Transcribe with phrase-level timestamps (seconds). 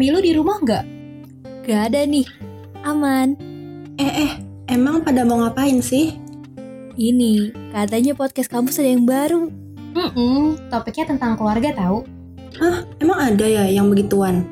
[0.00, 0.84] Mami lu di rumah nggak?
[1.68, 2.24] Gak ada nih.
[2.88, 3.36] Aman.
[4.00, 4.32] Eh eh,
[4.64, 6.16] emang pada mau ngapain sih?
[6.96, 9.52] Ini, katanya podcast kampus ada yang baru.
[9.92, 12.08] Hmm, topiknya tentang keluarga tahu.
[12.56, 14.48] Hah, emang ada ya yang begituan?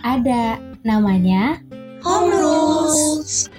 [0.00, 1.60] Ada, namanya
[2.00, 3.52] Home Rules.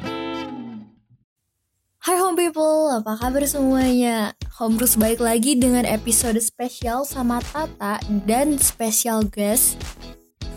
[2.02, 4.34] Hai home people, apa kabar semuanya?
[4.58, 9.78] Home Rules balik lagi dengan episode spesial sama Tata dan special guest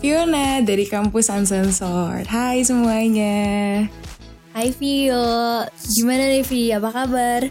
[0.05, 2.29] Fiona dari kampus Uncensored.
[2.29, 3.89] Hai semuanya.
[4.53, 5.65] Hai Vio,
[5.97, 6.69] gimana nih Vi?
[6.77, 7.49] Apa kabar?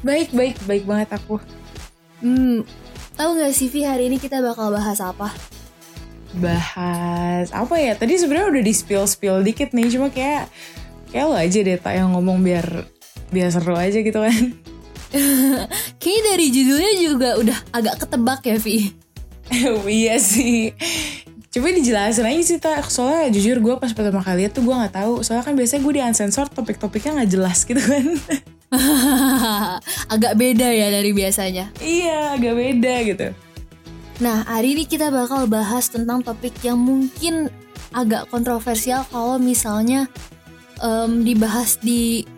[0.00, 1.36] Baik, baik, baik banget aku.
[2.24, 2.64] Hmm,
[3.20, 5.36] tahu nggak sih Vi hari ini kita bakal bahas apa?
[6.40, 7.92] Bahas apa ya?
[7.92, 10.48] Tadi sebenarnya udah di spill spill dikit nih, cuma kayak
[11.12, 12.88] kayak lo aja deh tak yang ngomong biar
[13.28, 14.56] biar seru aja gitu kan.
[16.00, 18.96] Kayaknya dari judulnya juga udah agak ketebak ya Vi.
[20.00, 20.72] iya sih.
[21.56, 22.84] Coba dijelasin aja sih tak.
[22.92, 25.24] Soalnya jujur gue pas pertama kali lihat tuh gue nggak tahu.
[25.24, 28.04] Soalnya kan biasanya gue di uncensored topik-topiknya nggak jelas gitu kan.
[30.12, 31.72] agak beda ya dari biasanya.
[31.80, 33.26] iya, agak beda gitu.
[34.20, 37.48] Nah, hari ini kita bakal bahas tentang topik yang mungkin
[37.96, 40.12] agak kontroversial kalau misalnya
[40.84, 42.28] em, dibahas di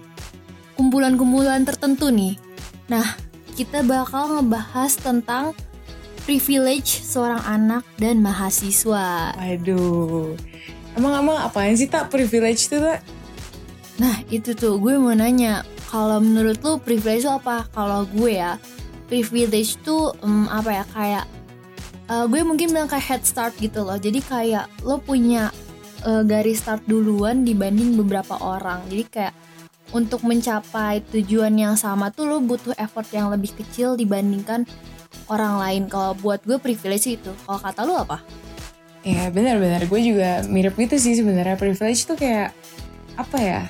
[0.79, 2.39] kumpulan-kumpulan tertentu nih.
[2.87, 3.19] Nah,
[3.59, 5.59] kita bakal ngebahas tentang
[6.29, 9.33] privilege seorang anak dan mahasiswa.
[9.41, 10.37] Aduh.
[10.93, 13.01] Emang-emang apaan sih tak privilege itu tak?
[13.97, 17.65] Nah, itu tuh gue mau nanya, kalau menurut lu privilege itu apa?
[17.73, 18.61] Kalau gue ya,
[19.09, 21.25] privilege tuh em, apa ya kayak
[22.13, 23.97] eh, gue mungkin bilang kayak head start gitu loh.
[23.97, 25.49] Jadi kayak lo punya
[26.05, 28.85] eh, garis start duluan dibanding beberapa orang.
[28.93, 29.35] Jadi kayak
[29.97, 34.69] untuk mencapai tujuan yang sama tuh lo butuh effort yang lebih kecil dibandingkan
[35.27, 35.83] orang lain.
[35.91, 37.35] Kalau buat gue privilege itu.
[37.45, 38.23] Kalau kata lu apa?
[39.03, 42.55] Ya benar-benar gue juga mirip gitu sih sebenarnya privilege tuh kayak
[43.19, 43.63] apa ya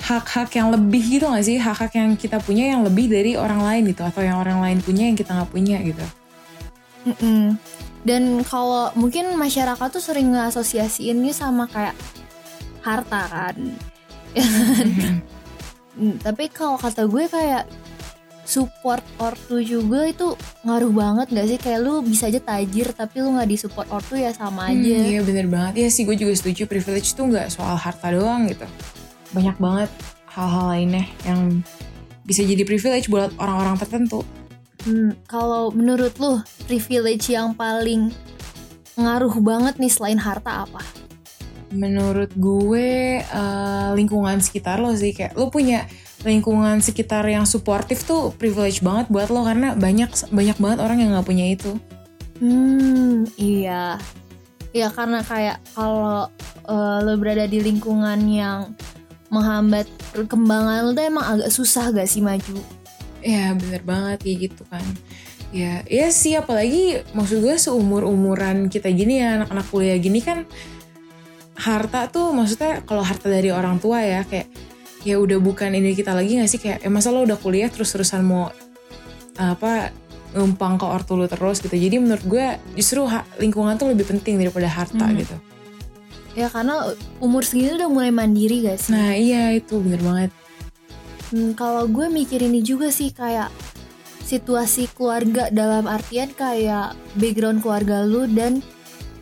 [0.00, 3.94] hak-hak yang lebih gitu gak sih hak-hak yang kita punya yang lebih dari orang lain
[3.94, 6.02] gitu atau yang orang lain punya yang kita nggak punya gitu
[7.06, 7.56] Mm-mm.
[8.04, 11.96] Dan kalau mungkin masyarakat tuh sering ngasosiasiinnya sama kayak
[12.84, 13.56] harta kan.
[16.00, 17.66] Mm, Tapi kalau kata gue kayak
[18.50, 20.34] support ortu juga itu
[20.66, 21.58] ngaruh banget gak sih?
[21.62, 24.98] Kayak lu bisa aja tajir tapi lu nggak disupport ortu ya sama aja.
[24.98, 28.50] Hmm, iya bener banget ya sih gue juga setuju privilege tuh nggak soal harta doang
[28.50, 28.66] gitu
[29.30, 29.90] banyak banget
[30.26, 31.62] hal-hal lainnya yang
[32.26, 34.26] bisa jadi privilege buat orang-orang tertentu
[34.80, 38.16] Hmm, kalau menurut lu privilege yang paling
[38.96, 40.80] ngaruh banget nih selain harta apa?
[41.70, 45.86] menurut gue eh, lingkungan sekitar lo sih kayak lo punya
[46.20, 51.10] lingkungan sekitar yang suportif tuh privilege banget buat lo karena banyak banyak banget orang yang
[51.16, 51.76] nggak punya itu
[52.40, 54.00] Hmm, iya.
[54.72, 56.24] Ya karena kayak kalau
[56.64, 58.72] eh, lo berada di lingkungan yang
[59.28, 59.84] menghambat
[60.16, 62.58] perkembangan lo tuh emang agak susah gak sih maju?
[63.20, 64.84] ya bener banget kayak gitu kan
[65.52, 70.48] ya ya sih apalagi maksud gue seumur umuran kita gini ya anak-anak kuliah gini kan
[71.60, 74.48] harta tuh maksudnya kalau harta dari orang tua ya kayak
[75.02, 78.20] ya udah bukan ini kita lagi gak sih kayak eh masa lo udah kuliah terus-terusan
[78.20, 78.52] mau
[79.34, 79.88] apa
[80.30, 84.36] numpang ke ortu lu terus gitu jadi menurut gue justru ha- lingkungan tuh lebih penting
[84.36, 85.16] daripada harta Hmm.
[85.16, 85.36] gitu
[86.30, 86.86] Ya karena
[87.18, 88.90] umur segini udah mulai mandiri gak sih?
[88.90, 90.30] nah iya itu bener banget
[91.28, 93.54] Hmm, kalau gue mikir ini juga sih kayak
[94.20, 98.58] situasi keluarga dalam artian kayak background keluarga lu dan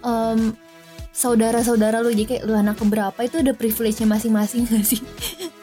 [0.00, 0.56] em,
[1.10, 5.00] saudara-saudara lu jadi kayak lu anak keberapa itu ada privilege-nya masing-masing gak sih?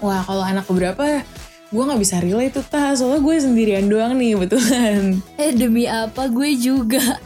[0.00, 1.22] wah kalau anak keberapa
[1.66, 6.30] gue nggak bisa relate tuh tah soalnya gue sendirian doang nih betulan Eh demi apa
[6.30, 7.18] gue juga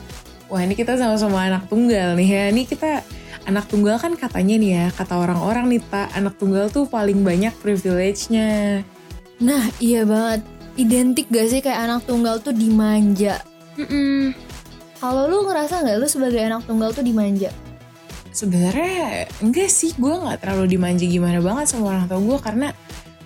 [0.50, 2.44] Wah ini kita sama-sama anak tunggal nih ya.
[2.50, 3.06] Ini kita
[3.46, 7.54] anak tunggal kan katanya nih ya, kata orang-orang nih tak, anak tunggal tuh paling banyak
[7.62, 8.82] privilege-nya.
[9.40, 10.44] Nah iya banget
[10.76, 13.40] Identik gak sih kayak anak tunggal tuh dimanja
[13.80, 14.36] Mm-mm.
[15.00, 17.48] Kalau lu ngerasa nggak lu sebagai anak tunggal tuh dimanja?
[18.30, 22.68] Sebenarnya enggak sih, gue nggak terlalu dimanja gimana banget sama orang tua gue karena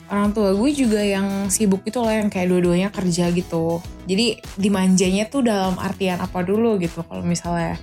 [0.09, 3.85] orang tua gue juga yang sibuk itu loh yang kayak dua-duanya kerja gitu.
[4.09, 7.05] Jadi dimanjanya tuh dalam artian apa dulu gitu.
[7.05, 7.77] Kalau misalnya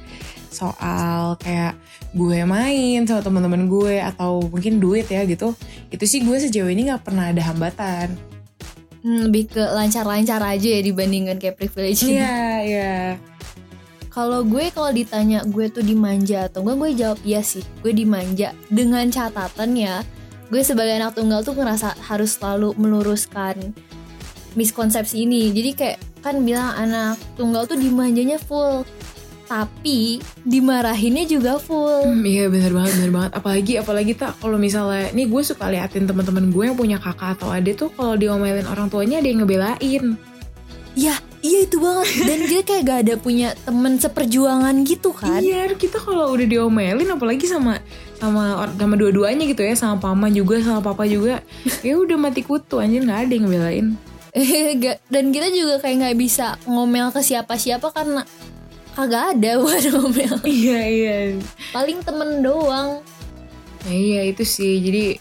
[0.51, 1.79] soal kayak
[2.11, 5.55] gue main sama teman-teman gue atau mungkin duit ya gitu,
[5.89, 8.13] itu sih gue sejauh ini nggak pernah ada hambatan.
[9.01, 12.05] Hmm, lebih ke lancar-lancar aja ya dibandingkan kayak privilege.
[12.05, 12.97] Iya, iya.
[14.11, 18.51] Kalau gue kalau ditanya gue tuh dimanja atau enggak gue jawab iya sih, gue dimanja
[18.67, 20.03] dengan catatan ya.
[20.51, 23.71] Gue sebagai anak tunggal tuh ngerasa harus selalu meluruskan
[24.59, 25.55] miskonsepsi ini.
[25.55, 28.83] Jadi kayak kan bilang anak tunggal tuh dimanjanya full
[29.51, 35.11] tapi dimarahinnya juga full Hmm, iya bener banget bener banget apalagi apalagi tak kalau misalnya
[35.11, 38.87] nih gue suka liatin teman-teman gue yang punya kakak atau adik tuh kalau diomelin orang
[38.87, 40.15] tuanya ada yang ngebelain
[40.95, 45.73] ya iya itu banget dan dia kayak gak ada punya temen seperjuangan gitu kan Iya,
[45.73, 47.81] kita kalau udah diomelin apalagi sama
[48.21, 51.41] sama sama dua-duanya gitu ya, sama mama juga, sama papa juga.
[51.85, 53.87] ya udah mati kutu anjir nggak ada yang ngebelain.
[54.85, 58.21] Gak- dan kita juga kayak nggak bisa ngomel ke siapa-siapa karena
[58.93, 61.17] kagak ada buat ngomel iya, iya.
[61.71, 63.01] paling temen doang
[63.81, 64.77] Nah, iya itu sih.
[64.77, 65.17] Jadi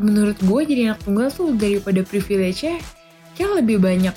[0.00, 2.80] menurut gue jadi anak tunggal tuh daripada privilege-nya
[3.36, 4.16] kayak lebih banyak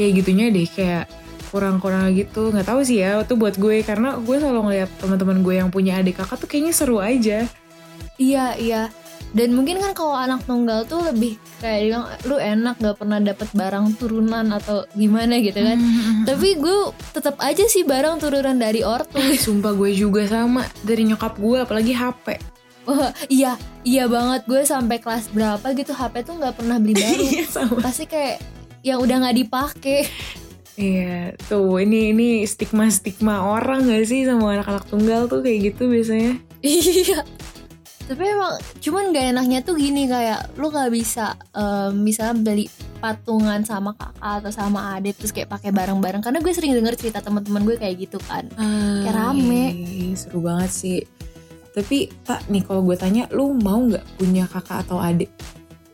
[0.00, 1.04] kayak gitunya deh, kayak
[1.52, 2.48] kurang-kurang gitu.
[2.48, 3.84] nggak tahu sih ya, itu buat gue.
[3.84, 7.44] Karena gue selalu ngeliat teman-teman gue yang punya adik kakak tuh kayaknya seru aja.
[8.16, 8.88] iya iya.
[9.30, 13.46] Dan mungkin kan kalau anak tunggal tuh lebih kayak bilang lu enak gak pernah dapet
[13.54, 15.78] barang turunan atau gimana gitu kan.
[16.26, 19.22] Tapi gue tetap aja sih barang turunan dari ortu.
[19.46, 22.26] Sumpah gue juga sama dari nyokap gue apalagi HP.
[22.90, 23.54] Wah, iya
[23.86, 24.50] iya banget.
[24.50, 27.44] Gue sampai kelas berapa gitu HP tuh nggak pernah beli baru Iya
[27.78, 30.00] pasti kayak yang udah nggak dipakai
[30.74, 35.92] Iya, tuh ini ini stigma stigma orang gak sih sama anak-anak tunggal tuh kayak gitu
[35.92, 36.40] biasanya.
[36.64, 37.20] iya
[38.08, 42.66] tapi emang cuman gak enaknya tuh gini kayak lu gak bisa em, misalnya beli
[42.98, 47.20] patungan sama kakak atau sama adik terus kayak pakai bareng-bareng karena gue sering denger cerita
[47.20, 49.64] teman-teman gue kayak gitu kan Kayak rame.
[49.76, 50.98] Iya, iya, seru banget sih.
[51.70, 55.28] Tapi tak nih kalau gue tanya, lu mau nggak punya kakak atau adik?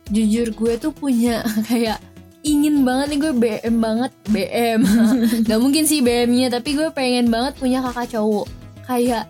[0.06, 1.98] jujur gue tuh punya kayak
[2.46, 4.80] ingin banget nih gue BM banget BM
[5.50, 8.46] nggak mungkin sih BM-nya tapi gue pengen banget punya kakak cowok
[8.86, 9.26] kayak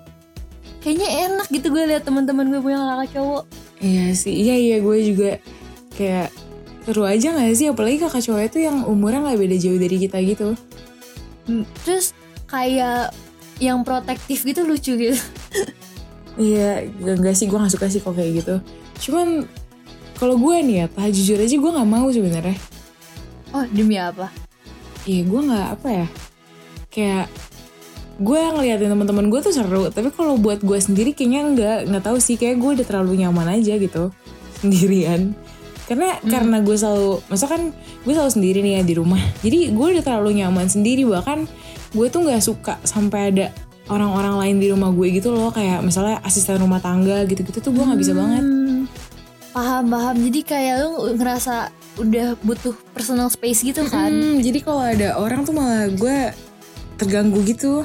[0.85, 3.45] kayaknya enak gitu gue liat teman-teman gue punya kakak cowok
[3.77, 5.31] Iya sih, iya iya gue juga
[6.01, 6.33] kayak
[6.89, 7.69] seru aja gak sih?
[7.69, 10.49] Apalagi kakak cowoknya tuh yang umurnya nggak beda jauh dari kita gitu.
[11.45, 12.17] Hmm, terus
[12.49, 13.13] kayak
[13.61, 15.17] yang protektif gitu lucu gitu
[16.37, 18.55] Iya, gak, gak sih gue gak suka sih kok kayak gitu.
[19.09, 19.45] Cuman
[20.17, 22.57] kalau gue nih ya, jujur aja gue nggak mau sebenarnya.
[23.57, 24.29] Oh demi apa?
[25.09, 26.07] Iya gue nggak apa ya
[26.93, 27.27] kayak
[28.17, 32.17] gue ngeliatin teman-teman gue tuh seru tapi kalau buat gue sendiri kayaknya nggak nggak tahu
[32.17, 34.13] sih kayak gue udah terlalu nyaman aja gitu
[34.61, 35.37] sendirian.
[35.87, 37.71] Karena karena gue selalu masa kan
[38.03, 41.47] gue selalu sendiri nih ya di rumah jadi gue udah terlalu nyaman sendiri bahkan
[41.95, 43.47] gue tuh nggak suka sampai ada
[43.87, 47.85] orang-orang lain di rumah gue gitu loh kayak misalnya asisten rumah tangga gitu-gitu tuh gue
[47.87, 48.43] nggak bisa banget.
[48.43, 48.91] Hmm,
[49.55, 50.17] paham paham.
[50.27, 54.13] Jadi kayak lu ngerasa udah butuh personal space gitu kan.
[54.13, 56.33] Hmm, jadi kalau ada orang tuh malah gue
[56.97, 57.85] terganggu gitu.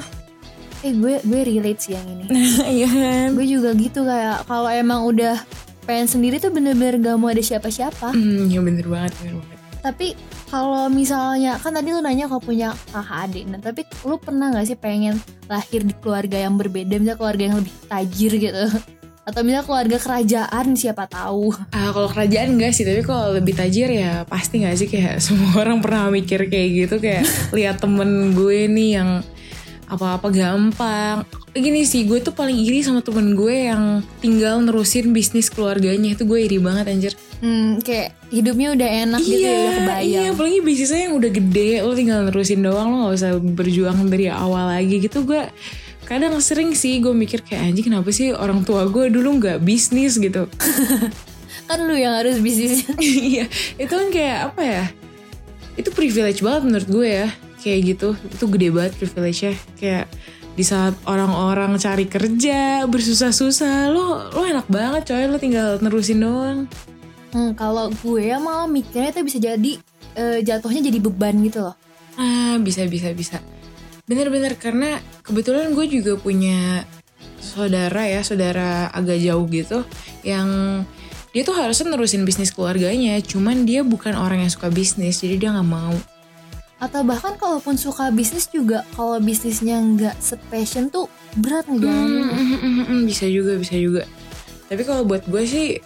[0.82, 2.24] Eh gue gue relate sih yang ini.
[2.82, 3.26] Iya kan?
[3.38, 5.38] gue juga gitu kayak kalau emang udah
[5.82, 8.12] pengen sendiri tuh bener-bener gak mau ada siapa-siapa.
[8.14, 9.58] Hmm, ya bener banget, bener banget.
[9.82, 10.14] tapi
[10.46, 13.44] kalau misalnya kan tadi lu nanya kalau punya kakak adik.
[13.50, 15.18] Nah tapi lu pernah gak sih pengen
[15.50, 17.00] lahir di keluarga yang berbeda?
[17.00, 18.64] Misalnya keluarga yang lebih tajir gitu
[19.22, 23.86] atau misalnya keluarga kerajaan siapa tahu Ah, kalau kerajaan enggak sih, tapi kalau lebih tajir
[23.86, 27.22] ya pasti nggak sih kayak semua orang pernah mikir kayak gitu kayak
[27.54, 29.10] lihat temen gue nih yang
[29.86, 31.22] apa-apa gampang.
[31.52, 36.24] Gini sih, gue tuh paling iri sama temen gue yang tinggal nerusin bisnis keluarganya itu
[36.24, 37.12] gue iri banget anjir.
[37.42, 41.70] hmm, kayak hidupnya udah enak gitu ya udah kebayang iya, apalagi bisnisnya yang udah gede,
[41.82, 45.26] lo tinggal nerusin doang, lo gak usah berjuang dari awal lagi gitu.
[45.26, 45.44] Gue
[46.02, 50.18] kadang sering sih gue mikir kayak anjing kenapa sih orang tua gue dulu nggak bisnis
[50.18, 50.46] gitu.
[51.68, 54.84] kan lu yang harus bisnis Iya, itu kan kayak apa ya?
[55.74, 57.28] Itu privilege banget menurut gue ya.
[57.62, 59.52] Kayak gitu, itu gede banget privilege-nya.
[59.78, 60.06] Kayak
[60.52, 66.58] di saat orang-orang cari kerja, bersusah-susah, lo lo enak banget coy, lo tinggal nerusin doang.
[67.30, 69.72] hmm, kalau gue ya malah mikirnya itu bisa jadi
[70.12, 71.76] eh, jatuhnya jadi beban gitu loh
[72.14, 73.40] Ah, bisa bisa bisa.
[74.06, 76.82] Bener-bener karena kebetulan gue juga punya
[77.42, 79.86] saudara ya, saudara agak jauh gitu
[80.26, 80.48] yang
[81.32, 85.50] dia tuh harusnya nerusin bisnis keluarganya, cuman dia bukan orang yang suka bisnis, jadi dia
[85.56, 85.96] nggak mau.
[86.82, 91.06] atau bahkan kalaupun suka bisnis juga kalau bisnisnya nggak sepassion tuh
[91.38, 94.02] berat ngejalanin hmm, hmm, hmm, hmm, bisa juga bisa juga.
[94.66, 95.78] Tapi kalau buat gue sih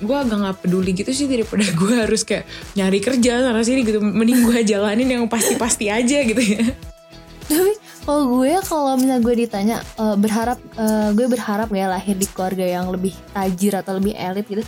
[0.00, 4.00] gue agak nggak peduli gitu sih daripada gue harus kayak nyari kerja sana sini gitu.
[4.00, 6.64] Mending gue jalanin yang pasti-pasti aja gitu ya
[7.58, 12.26] tapi kalau gue kalau misalnya gue ditanya eh, berharap eh, gue berharap ya lahir di
[12.26, 14.64] keluarga yang lebih tajir atau lebih elit gitu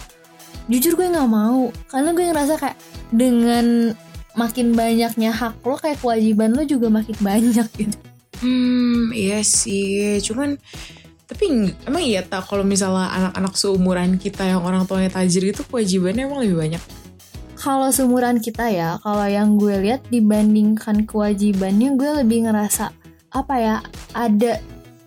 [0.69, 1.69] jujur gue nggak mau.
[1.89, 2.79] Karena gue ngerasa kayak
[3.13, 3.93] dengan
[4.35, 7.97] makin banyaknya hak lo kayak kewajiban lo juga makin banyak gitu.
[8.43, 10.19] Hmm iya sih.
[10.25, 10.59] Cuman
[11.25, 15.65] tapi ng- emang iya tak kalau misalnya anak-anak seumuran kita yang orang tuanya tajir itu
[15.65, 16.83] kewajibannya emang lebih banyak
[17.65, 22.93] kalau seumuran kita ya kalau yang gue lihat dibandingkan kewajibannya gue lebih ngerasa
[23.33, 23.77] apa ya
[24.13, 24.61] ada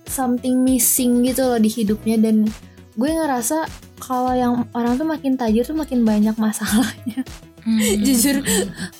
[0.10, 2.50] something missing gitu loh di hidupnya dan
[2.98, 3.70] gue ngerasa
[4.02, 7.22] kalau yang orang tuh makin tajir tuh makin banyak masalahnya
[7.68, 7.84] Hmm.
[8.08, 8.40] jujur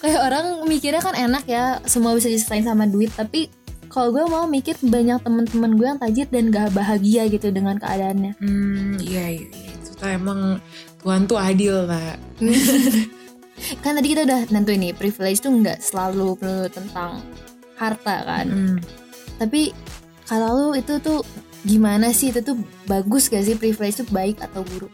[0.04, 3.48] kayak orang mikirnya kan enak ya semua bisa diselesain sama duit tapi
[3.88, 8.36] kalau gue mau mikir banyak teman-teman gue yang tajir dan gak bahagia gitu dengan keadaannya
[8.44, 9.72] Hmm, iya, iya, iya.
[9.72, 10.60] Itu tuh emang
[11.00, 12.20] Tuhan tuh adil lah.
[13.84, 16.38] kan tadi kita udah nentuin nih privilege tuh nggak selalu
[16.72, 17.22] tentang
[17.78, 18.48] harta kan.
[18.50, 18.78] Hmm.
[19.38, 19.70] tapi
[20.28, 21.24] kalau lu itu tuh
[21.64, 22.36] gimana sih?
[22.36, 24.92] Itu tuh bagus gak sih privilege tuh baik atau buruk?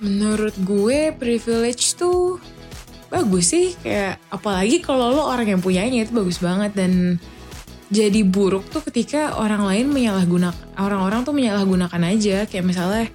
[0.00, 2.40] Menurut gue privilege tuh
[3.12, 3.76] bagus sih.
[3.84, 6.72] Kayak apalagi kalau lo orang yang punyanya itu bagus banget.
[6.72, 7.20] Dan
[7.92, 12.48] jadi buruk tuh ketika orang lain menyalahgunakan orang-orang tuh menyalahgunakan aja.
[12.48, 13.06] Kayak misalnya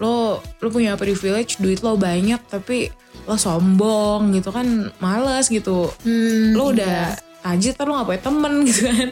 [0.00, 2.90] lo lo punya privilege duit lo banyak tapi
[3.24, 5.88] lo sombong gitu kan males gitu.
[6.04, 9.08] Hmm, lo udah tajir tapi lo gak punya temen gitu kan.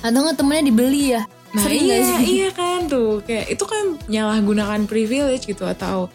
[0.00, 1.22] Atau nggak temennya dibeli ya?
[1.50, 2.24] Nah Sering iya, sih?
[2.40, 3.20] iya kan tuh.
[3.26, 6.06] Kayak itu kan menyalahgunakan privilege gitu atau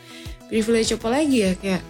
[0.48, 1.82] privilege apa lagi ya kayak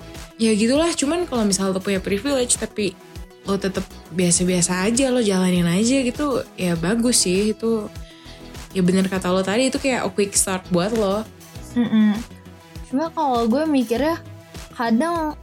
[0.41, 0.89] ya gitulah.
[0.91, 2.97] Cuman kalau misal lo punya privilege tapi
[3.45, 7.85] lo tetap biasa-biasa aja lo jalanin aja gitu ya bagus sih itu.
[8.75, 11.23] Ya bener kata lo tadi itu kayak a quick start buat lo.
[11.77, 12.34] Mm-mm.
[12.89, 14.21] Cuma kalau gue mikirnya
[14.75, 15.33] kadang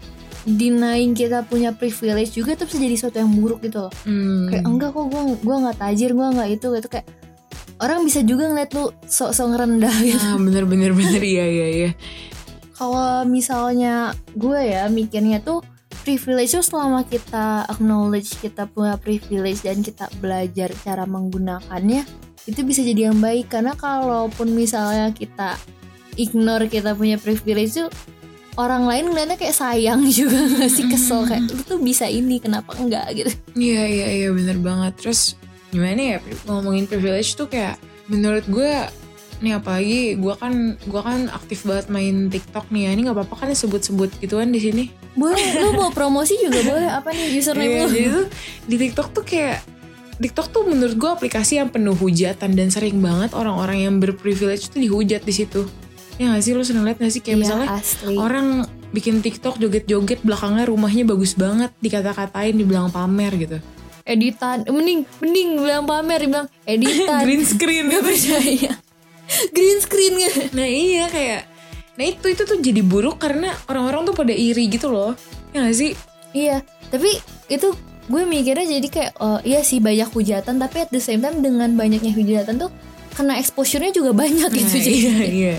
[0.42, 3.92] denying kita punya privilege juga tuh bisa jadi sesuatu yang buruk gitu loh.
[4.02, 4.50] Hmm.
[4.50, 7.06] Kayak enggak kok gue gue nggak tajir, gue nggak itu gitu kayak
[7.82, 10.22] orang bisa juga ngeliat lu sok-sok ngerendah gitu.
[10.22, 11.90] ah bener bener bener iya iya iya
[12.78, 15.62] Kalau misalnya gue ya mikirnya tuh
[16.02, 22.02] privilege tuh selama kita acknowledge kita punya privilege dan kita belajar cara menggunakannya
[22.42, 25.54] itu bisa jadi yang baik karena kalaupun misalnya kita
[26.14, 27.88] ignore kita punya privilege tuh
[28.54, 30.84] orang lain ngeliatnya kayak sayang juga gak sih?
[30.84, 33.06] Kesel kayak lu tuh bisa ini kenapa enggak?
[33.14, 33.30] gitu.
[33.54, 34.92] Iya iya iya bener banget.
[34.98, 35.34] Terus
[35.68, 38.72] gimana ya ngomongin privilege tuh kayak menurut gue
[39.40, 42.90] nih apalagi gue kan gue kan aktif banget main TikTok nih ya.
[42.92, 44.84] Ini nggak apa-apa kan disebut-sebut gituan di sini.
[45.12, 46.88] boleh lu mau promosi juga boleh.
[46.88, 47.88] Apa nih username Iya, lu?
[47.88, 48.26] jadi tuh
[48.64, 49.58] di TikTok tuh kayak
[50.14, 54.78] TikTok tuh menurut gue aplikasi yang penuh hujatan dan sering banget orang-orang yang berprivilege tuh
[54.78, 55.64] dihujat di situ.
[56.14, 58.46] Ya gak sih lu sering liat gak sih kayak Iya, misalnya asli orang
[58.90, 63.58] bikin TikTok joget-joget belakangnya rumahnya bagus banget dikata-katain dibilang pamer gitu.
[64.02, 68.04] editan mending mending bilang pamer bilang editan Green screen Gak gitu.
[68.04, 68.72] percaya
[69.48, 70.34] green screen gak?
[70.52, 71.42] Nah iya kayak
[71.92, 75.14] Nah itu itu tuh jadi buruk karena orang-orang tuh pada iri gitu loh
[75.50, 75.92] Ya gak sih?
[76.30, 77.08] iya tapi
[77.46, 81.38] itu gue mikirnya jadi kayak oh iya sih banyak hujatan tapi at the same time
[81.38, 82.68] dengan banyaknya hujatan tuh
[83.12, 85.56] kena exposure-nya juga banyak gitu Nah, jadi iya iya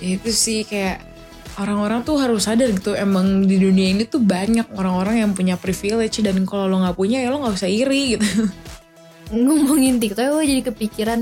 [0.00, 1.02] Ya, Itu sih kayak
[1.56, 6.20] Orang-orang tuh harus sadar gitu Emang di dunia ini tuh banyak orang-orang yang punya privilege
[6.20, 8.28] Dan kalau lo gak punya ya lo gak usah iri gitu.
[9.32, 11.20] Ngomongin TikTok gue jadi kepikiran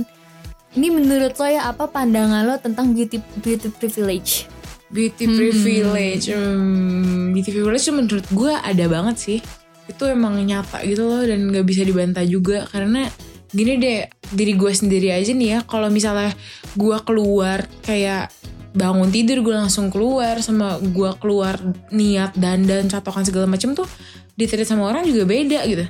[0.75, 4.51] ini menurut lo ya apa pandangan lo tentang beauty beauty privilege?
[4.91, 9.39] Beauty privilege hmm, Beauty privilege tuh menurut gue ada banget sih.
[9.87, 13.05] Itu emang nyata gitu loh Dan gak bisa dibantah juga Karena
[13.53, 16.33] gini deh Diri gue sendiri aja nih ya Kalau misalnya
[16.73, 18.33] gue keluar Kayak
[18.75, 21.57] bangun tidur gue langsung keluar Sama gue keluar
[21.95, 23.87] niat dandan catokan segala macem tuh
[24.35, 25.87] Diterit sama orang juga beda gitu.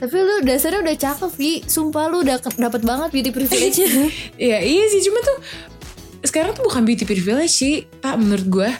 [0.00, 3.84] Tapi lu dasarnya udah cakep Vi sumpah lu udah dapet banget beauty privilege.
[4.40, 5.04] Ya iya sih.
[5.04, 5.38] Cuma tuh
[6.24, 8.70] sekarang tuh bukan beauty privilege sih, tak menurut gue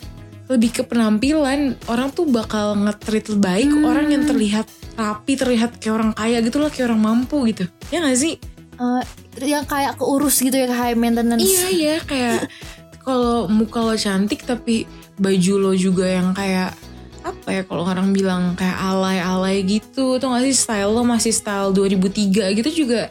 [0.49, 1.77] lebih ke penampilan.
[1.87, 4.67] Orang tuh bakal nge-treat baik orang yang terlihat
[4.97, 7.69] rapi, terlihat kayak orang kaya gitu loh, kayak orang mampu gitu.
[7.93, 8.41] Ya gak sih?
[8.81, 9.03] Eh,
[9.47, 11.45] yang kayak keurus gitu ya kayak high maintenance.
[11.45, 11.97] Iya iya.
[12.03, 12.51] Kayak
[13.03, 14.87] kalau muka lo cantik tapi
[15.19, 16.75] baju lo juga yang kayak
[17.23, 20.55] apa ya kalau orang bilang kayak alay-alay gitu tuh gak sih?
[20.55, 23.11] Style lo masih style 2003 gitu juga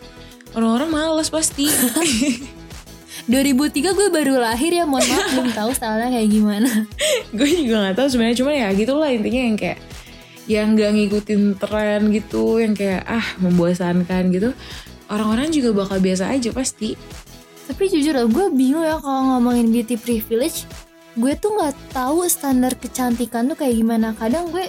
[0.56, 1.68] orang-orang males pasti.
[3.30, 6.72] 2003 gue baru lahir ya mohon maaf belum tahu stylenya kayak gimana.
[7.38, 9.80] Gue juga nggak tahu sebenarnya cuman ya gitulah intinya yang kayak
[10.50, 14.50] yang nggak ngikutin tren gitu yang kayak ah membosankan gitu.
[15.06, 16.98] Orang-orang juga bakal biasa aja pasti
[17.72, 20.68] tapi jujur lah gue bingung ya kalau ngomongin beauty privilege.
[21.16, 24.12] Gue tuh nggak tahu standar kecantikan tuh kayak gimana.
[24.12, 24.68] Kadang gue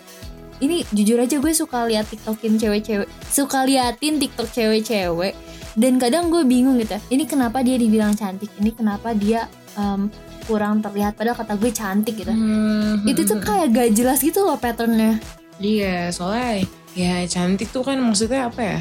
[0.62, 5.34] ini jujur aja gue suka liat tiktokin cewek-cewek suka liatin tiktok cewek-cewek.
[5.74, 8.52] Dan kadang gue bingung gitu ya, ini kenapa dia dibilang cantik?
[8.60, 10.06] Ini kenapa dia em,
[10.46, 11.18] kurang terlihat?
[11.18, 12.30] Padahal kata gue cantik gitu.
[12.30, 15.18] Hmm, itu tuh kayak gak jelas gitu loh patternnya.
[15.58, 18.78] Iya soalnya ya cantik tuh kan maksudnya apa ya?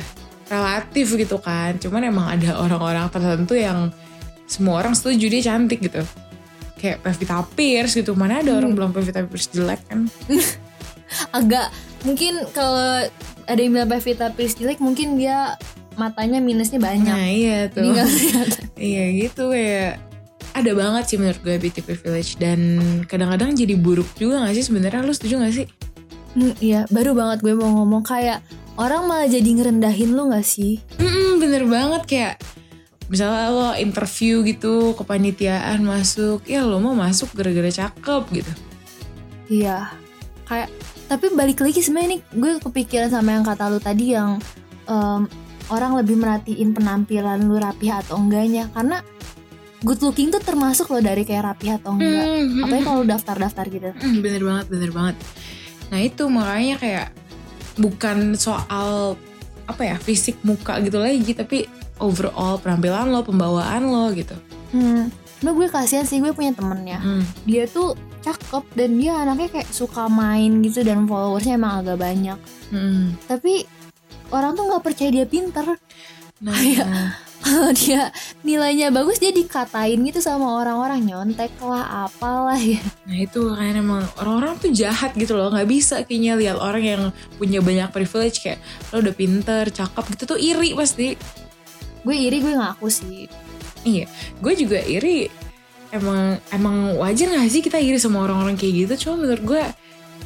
[0.51, 1.81] Relatif gitu kan.
[1.81, 3.89] Cuman emang ada orang-orang tertentu yang
[4.51, 6.03] semua orang setuju dia cantik gitu.
[6.75, 8.11] Kayak Pevita Pierce gitu.
[8.19, 10.11] Mana ada orang bilang Pevita Pierce jelek kan?
[11.37, 11.71] Agak
[12.03, 13.07] mungkin kalau
[13.47, 15.55] ada yang bilang Pevita Pierce jelek mungkin dia
[15.95, 17.15] matanya minusnya banyak.
[17.15, 17.95] nah iya tuh.
[18.79, 19.99] iya gitu kayak
[20.51, 22.35] ada banget sih menurut gue beauty privilege.
[22.35, 22.59] Dan
[23.07, 25.03] kadang-kadang jadi buruk juga gak sih sebenarnya?
[25.03, 25.67] Lu setuju gak sih?
[26.31, 28.03] Hmm, iya, baru banget gue mau ngomong.
[28.03, 28.43] Kayak
[28.75, 30.79] orang malah jadi ngerendahin lu gak sih?
[30.99, 32.01] Mm-mm, bener banget.
[32.07, 32.33] Kayak
[33.11, 38.51] misalnya lo interview gitu kepanitiaan masuk ya lo mau masuk gara-gara cakep gitu.
[39.51, 39.91] Iya,
[40.47, 40.71] kayak
[41.11, 44.39] tapi balik lagi sebenarnya nih gue kepikiran sama yang kata lu tadi yang
[44.87, 45.27] em,
[45.67, 48.71] orang lebih merhatiin penampilan lu rapi atau enggaknya.
[48.71, 49.03] Karena
[49.83, 52.25] good looking tuh termasuk lo dari kayak rapi atau enggak.
[52.47, 53.89] Mm, Apalagi kalau lu daftar-daftar gitu.
[53.91, 55.15] Mm, bener banget bener banget.
[55.91, 57.07] Nah itu makanya kayak
[57.75, 59.19] bukan soal
[59.67, 61.67] apa ya fisik muka gitu lagi tapi
[62.01, 64.33] overall penampilan lo pembawaan lo gitu
[64.71, 66.99] Hmm, cuma gue kasihan sih gue punya temen ya.
[67.03, 67.23] Mm.
[67.43, 72.39] Dia tuh cakep dan dia anaknya kayak suka main gitu dan followersnya emang agak banyak.
[72.71, 73.19] Mm.
[73.27, 73.67] Tapi
[74.31, 75.75] orang tuh nggak percaya dia pinter.
[76.41, 76.87] nah Iya.
[77.41, 78.13] Kalau dia
[78.45, 82.77] nilainya bagus dia dikatain gitu sama orang-orang nyontek lah apalah ya.
[83.09, 87.03] Nah itu kan emang orang-orang tuh jahat gitu loh nggak bisa kayaknya lihat orang yang
[87.41, 88.61] punya banyak privilege kayak
[88.93, 91.17] lo udah pinter, cakep gitu tuh iri pasti.
[92.01, 93.29] Gue iri gue ngaku sih.
[93.85, 94.05] Iya,
[94.41, 95.29] gue juga iri.
[95.91, 99.07] Emang emang wajar gak sih kita iri sama orang-orang kayak gitu?
[99.07, 99.63] Cuma menurut gue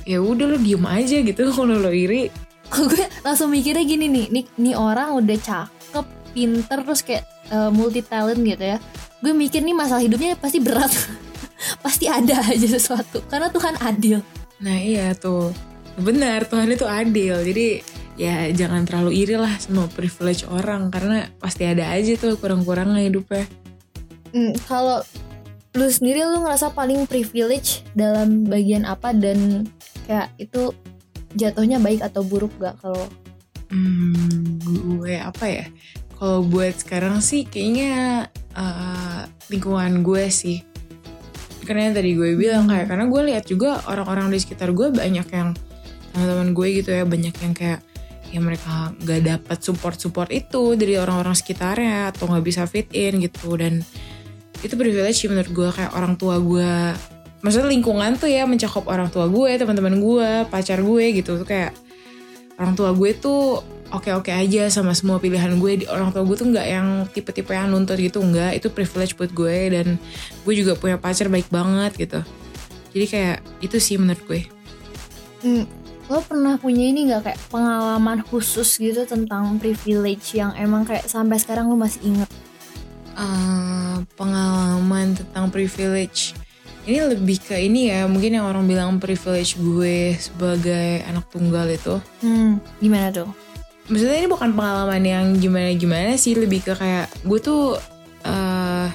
[0.05, 2.29] ya udah lo diem aja gitu kalau lo iri.
[2.73, 7.25] gue langsung mikirnya gini nih, nih, nih orang udah cakep, pinter terus kayak
[7.69, 8.77] multi talent gitu ya.
[9.21, 10.91] Gue mikir nih masalah hidupnya pasti berat.
[11.85, 14.19] pasti ada aja sesuatu karena Tuhan adil.
[14.61, 15.51] Nah iya tuh
[15.99, 17.35] benar Tuhan itu adil.
[17.41, 17.67] Jadi
[18.15, 23.45] ya jangan terlalu iri lah sama privilege orang karena pasti ada aja tuh kurang-kurangnya hidupnya.
[24.31, 25.03] Hmm, kalau
[25.75, 29.67] lu sendiri lu ngerasa paling privilege dalam bagian apa dan
[30.07, 30.71] kayak itu
[31.35, 33.11] jatuhnya baik atau buruk gak kalau
[33.65, 35.65] Hmm, gue apa ya?
[36.15, 40.61] Kalau buat sekarang sih kayaknya eh, lingkungan gue sih.
[41.65, 45.27] Karena yang tadi gue bilang kayak karena gue lihat juga orang-orang di sekitar gue banyak
[45.33, 45.57] yang
[46.13, 47.81] teman-teman gue gitu ya banyak yang kayak
[48.31, 53.21] ya mereka nggak dapat support support itu dari orang-orang sekitarnya atau nggak bisa fit in
[53.21, 53.53] gitu.
[53.57, 53.81] Dan
[54.61, 56.95] itu privilege sih menurut gue kayak orang tua gue
[57.45, 61.41] maksudnya lingkungan tuh ya mencakup orang tua gue teman-teman gue pacar gue gitu.
[61.41, 61.73] Tuh kayak
[62.57, 63.61] orang tua gue tuh
[63.93, 68.01] oke-oke aja sama semua pilihan gue orang tua gue tuh nggak yang tipe-tipe yang nuntut
[68.01, 68.57] gitu nggak.
[68.57, 69.87] Itu privilege buat gue dan
[70.43, 72.19] gue juga punya pacar baik banget gitu.
[72.95, 74.55] Jadi kayak itu sih menurut gue
[75.45, 75.69] Hmm,
[76.05, 81.41] lo pernah punya ini nggak kayak pengalaman khusus gitu tentang privilege yang emang kayak sampai
[81.41, 82.29] sekarang lo masih inget?
[83.15, 86.35] Eh, pengalaman tentang privilege
[86.85, 91.97] ini lebih ke ini ya mungkin yang orang bilang privilege gue sebagai anak tunggal itu
[92.21, 93.29] Hmm, gimana tuh?
[93.85, 97.77] maksudnya ini bukan pengalaman yang gimana-gimana sih lebih ke kayak gue tuh
[98.21, 98.89] eh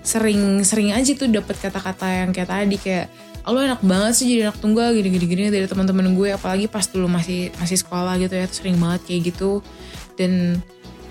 [0.00, 3.06] sering sering aja tuh dapat kata-kata yang kayak tadi kayak
[3.44, 6.88] "Ah, lo enak banget sih jadi anak tunggal gini-gini gini dari teman-teman gue apalagi pas
[6.88, 9.60] dulu masih masih sekolah gitu ya sering banget kayak gitu.
[10.16, 10.64] Dan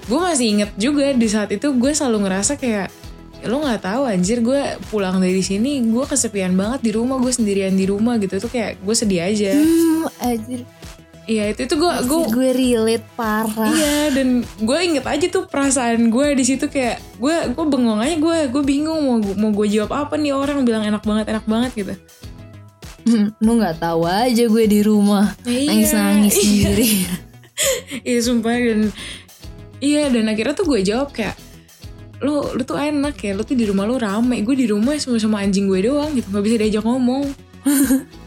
[0.10, 2.90] gue masih inget juga di saat itu gue selalu ngerasa kayak
[3.44, 7.30] "Ya, lo nggak tahu anjir gue pulang dari sini gue kesepian banget di rumah gue
[7.30, 8.42] sendirian di rumah gitu.
[8.42, 9.52] Tuh kayak gue sedih aja.
[9.54, 10.66] Hmm, anjir,
[11.24, 13.72] iya itu itu gue gue gue relate parah.
[13.72, 18.16] Iya dan gue inget aja tuh perasaan gue di situ kayak gue gue bengong aja
[18.20, 21.72] gue gue bingung mau mau gue jawab apa nih orang bilang enak banget enak banget
[21.80, 21.94] gitu.
[23.04, 26.44] Hmm, lu nggak tahu aja gue di rumah Iya, nangis nangis iya.
[26.44, 26.90] sendiri.
[28.04, 28.90] Iya sumpah dan
[29.78, 31.38] iya dan akhirnya tuh gue jawab kayak
[32.24, 35.20] lu lu tuh enak ya lu tuh di rumah lu rame gue di rumah sama
[35.20, 37.30] sama anjing gue doang gitu nggak bisa diajak ngomong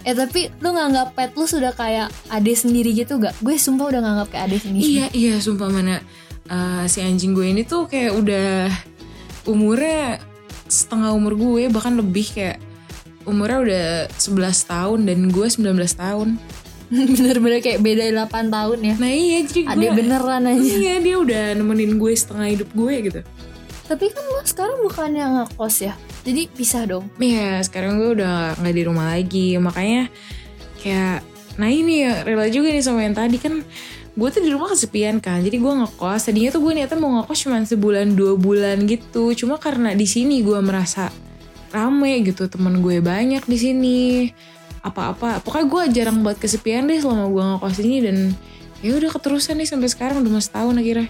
[0.00, 3.36] eh tapi lu nganggap pet lu sudah kayak ade sendiri gitu gak?
[3.38, 4.84] Gue sumpah udah nganggap kayak ade sendiri.
[4.86, 6.00] iya iya sumpah mana
[6.46, 8.72] eh, si anjing gue ini tuh kayak udah
[9.44, 10.20] umurnya
[10.66, 12.58] setengah umur gue bahkan lebih kayak
[13.22, 13.84] umurnya udah
[14.16, 16.28] 11 tahun dan gue 19 tahun
[16.90, 18.94] Bener-bener kayak beda 8 tahun ya.
[18.98, 20.58] nah iya jadi gue Ade beneran aja.
[20.58, 23.20] iya dia udah nemenin gue setengah hidup gue gitu
[23.86, 25.94] Tapi kan lo sekarang bukannya ngekos ya.
[26.20, 27.08] Jadi pisah dong.
[27.16, 29.56] Iya sekarang gue udah nggak di rumah lagi.
[29.56, 30.12] Makanya
[30.84, 31.24] kayak
[31.60, 33.40] nah ini ya rela juga nih sama yang tadi.
[33.40, 33.64] Kan
[34.10, 35.40] gue tuh di rumah kesepian kan.
[35.40, 36.28] Jadi gue ngekos.
[36.28, 39.32] Tadinya tuh gue niatnya mau ngekos cuma sebulan dua bulan gitu.
[39.32, 41.08] Cuma karena di sini gue merasa
[41.72, 42.46] rame gitu.
[42.52, 44.00] Temen gue banyak di sini.
[44.84, 45.40] Apa-apa.
[45.40, 47.98] Pokoknya gue jarang buat kesepian deh selama gue ngekos ini.
[48.04, 48.16] Dan
[48.84, 50.20] ya udah keterusan nih sampai sekarang.
[50.20, 51.08] Udah mas tahun akhirnya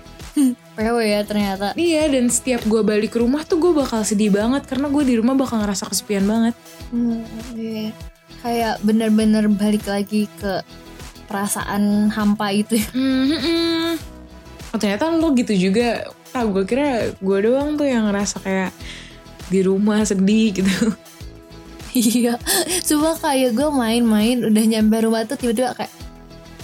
[0.77, 1.75] PW ya ternyata.
[1.75, 5.15] iya dan setiap gue balik ke rumah tuh gue bakal sedih banget karena gue di
[5.19, 6.55] rumah bakal ngerasa kesepian banget
[6.91, 7.23] Hmm,
[7.55, 7.95] iya.
[8.43, 10.59] Kayak bener-bener balik lagi ke
[11.31, 12.75] perasaan hampa itu.
[12.91, 13.95] Hmm,
[14.75, 18.71] oh, ternyata lo gitu juga ah gue kira gue doang tuh yang ngerasa kayak
[19.51, 20.71] di rumah sedih gitu
[21.99, 22.39] iya
[22.87, 25.91] coba kayak gue main-main udah nyampe rumah tuh tiba-tiba kayak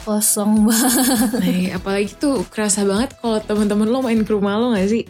[0.06, 1.30] kosong banget.
[1.42, 5.02] Nah apalagi tuh kerasa banget kalau teman-teman lo main ke rumah lo gak sih?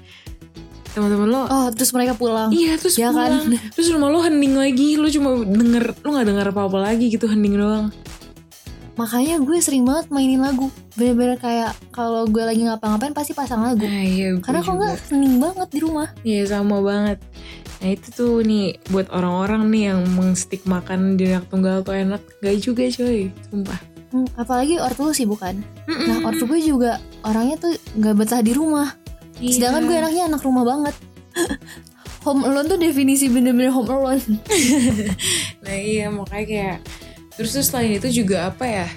[0.90, 2.48] Teman-teman lo oh terus mereka pulang.
[2.48, 3.44] Iya terus Ya kan?
[3.44, 3.61] pulang.
[3.76, 4.96] Terus rumah lo hening lagi.
[4.96, 7.92] Lo cuma denger Lo gak denger apa-apa lagi gitu Hening doang.
[8.96, 10.72] Makanya gue sering banget mainin lagu.
[10.96, 13.85] Bener-bener kayak kalau gue lagi ngapa-ngapain pasti pasang lagu.
[13.85, 14.88] Nah iya karena kalau juga.
[14.88, 16.09] nggak hening banget di rumah.
[16.24, 17.20] Iya sama banget.
[17.76, 22.24] Nah itu tuh nih Buat orang-orang nih yang mengstigmakan di anak tunggal tuh enak.
[22.40, 23.28] Gak juga coy.
[23.52, 23.80] Sumpah
[24.16, 28.57] Hmm, apalagi ortu lu sih bukan nah ortu gue juga orangnya tuh nggak betah di
[28.57, 28.96] rumah.
[29.37, 29.61] Iya.
[29.61, 30.94] sedangkan gue anaknya anak rumah banget.
[32.24, 34.24] Home alone tuh definisi bener-bener home alone.
[35.62, 36.76] Nah iya makanya kayak
[37.37, 38.88] Terus tuh selain itu juga apa ya?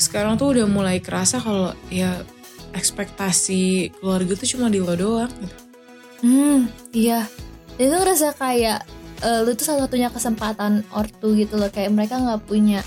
[0.00, 2.24] Sekarang tuh udah mulai kerasa kalau ya
[2.72, 5.56] ekspektasi keluarga tuh cuma di lo doang gitu.
[6.24, 6.60] hmm
[6.96, 7.28] iya.
[7.76, 8.88] Dan itu ngerasa kayak
[9.22, 11.68] eh, lu tuh satu-satunya kesempatan ortu gitu loh.
[11.68, 12.80] Kayak mereka nggak punya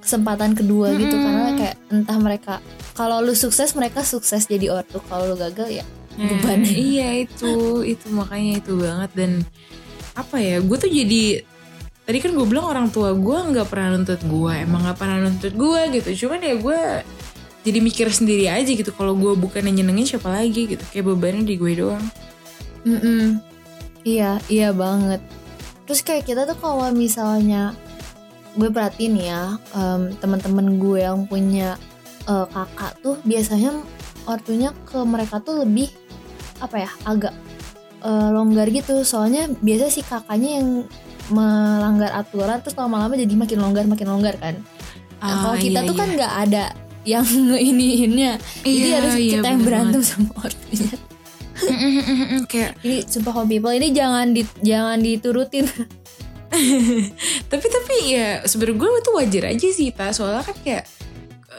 [0.00, 1.24] kesempatan kedua gitu Mm-mm.
[1.24, 2.54] karena kayak entah mereka
[2.96, 6.66] kalau lu sukses mereka sukses jadi ortu kalau lu gagal ya Nah, Beban.
[6.90, 9.32] iya itu itu makanya itu banget dan
[10.18, 11.46] apa ya gue tuh jadi
[12.02, 15.54] tadi kan gue bilang orang tua gue nggak pernah nuntut gue emang nggak pernah nuntut
[15.54, 16.80] gue gitu cuman ya gue
[17.62, 21.46] jadi mikir sendiri aja gitu kalau gue bukan yang nyenengin siapa lagi gitu kayak bebannya
[21.46, 22.04] di gue doang
[22.84, 23.38] Mm-mm.
[24.00, 25.20] Iya, iya banget.
[25.84, 27.76] Terus kayak kita tuh kalau misalnya
[28.56, 31.76] gue perhatiin ya, em, teman-teman gue yang punya
[32.28, 33.74] eh, kakak tuh biasanya
[34.26, 35.88] ortunya ke mereka tuh lebih
[36.60, 37.34] apa ya, agak
[38.02, 39.02] eh, longgar gitu.
[39.02, 40.68] Soalnya biasa si kakaknya yang
[41.30, 44.58] melanggar aturan terus lama-lama jadi makin longgar makin longgar kan.
[45.20, 46.64] Nah, kalau kita iya, tuh kan nggak ada
[47.06, 47.24] yang
[47.70, 48.36] iniinnya.
[48.64, 50.94] Jadi Iya, harus iya, kita yang berantem sama ortunya.
[52.48, 55.68] kayak Ini sumpah home people ini jangan di, jangan diturutin.
[57.50, 60.84] tapi tapi ya sebenarnya gue itu wajar aja sih ta soalnya kan kayak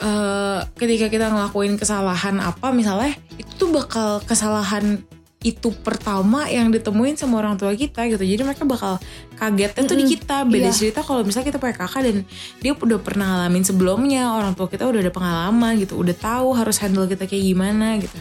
[0.04, 5.00] eh, ketika kita ngelakuin kesalahan apa misalnya itu tuh bakal kesalahan
[5.42, 8.22] itu pertama yang ditemuin sama orang tua kita gitu.
[8.22, 9.02] Jadi mereka bakal
[9.42, 10.46] kagetnya tuh di kita.
[10.46, 10.74] Beda iya.
[10.74, 12.18] cerita kalau misalnya kita punya kakak dan
[12.62, 16.78] dia udah pernah ngalamin sebelumnya orang tua kita udah ada pengalaman gitu udah tahu harus
[16.78, 18.14] handle kita kayak gimana gitu.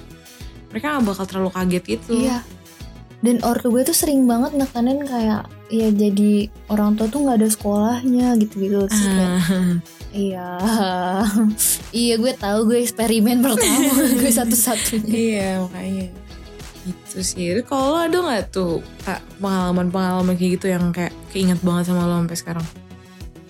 [0.72, 2.24] Mereka gak bakal terlalu kaget gitu.
[2.24, 2.40] Iya.
[3.20, 7.48] Dan ortu gue tuh sering banget nekanin kayak ya jadi orang tua tuh nggak ada
[7.48, 8.84] sekolahnya gitu-gitu.
[8.84, 9.78] Kayak, Ah.
[10.10, 10.48] iya,
[12.02, 15.06] iya gue tahu gue eksperimen pertama gue satu-satunya.
[15.08, 16.06] Iya makanya
[16.80, 21.92] Itu sih Kalau lo ada gak tuh Kak, Pengalaman-pengalaman kayak gitu Yang kayak keinget banget
[21.92, 22.66] sama lo sampai sekarang